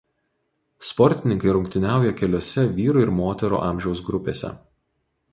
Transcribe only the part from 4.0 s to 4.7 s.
grupėse.